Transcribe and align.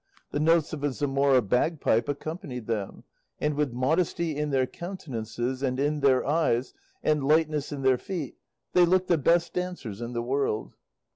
The 0.31 0.39
notes 0.39 0.73
of 0.73 0.83
a 0.83 0.91
Zamora 0.91 1.43
bagpipe 1.43 2.09
accompanied 2.09 2.65
them, 2.65 3.03
and 3.39 3.53
with 3.53 3.71
modesty 3.71 4.35
in 4.35 4.49
their 4.49 4.65
countenances 4.65 5.61
and 5.61 5.79
in 5.79 5.99
their 5.99 6.25
eyes, 6.25 6.73
and 7.03 7.23
lightness 7.23 7.71
in 7.71 7.83
their 7.83 7.99
feet, 7.99 8.35
they 8.73 8.83
looked 8.83 9.09
the 9.09 9.19
best 9.19 9.53
dancers 9.53 10.01
in 10.01 10.13
the 10.13 10.23
world. 10.23 10.73